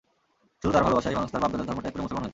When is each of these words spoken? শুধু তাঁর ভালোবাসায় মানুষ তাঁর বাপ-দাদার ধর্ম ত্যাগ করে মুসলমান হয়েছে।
শুধু 0.59 0.71
তাঁর 0.75 0.85
ভালোবাসায় 0.87 1.15
মানুষ 1.17 1.29
তাঁর 1.33 1.41
বাপ-দাদার 1.43 1.67
ধর্ম 1.69 1.79
ত্যাগ 1.83 1.93
করে 1.93 2.03
মুসলমান 2.05 2.21
হয়েছে। 2.23 2.29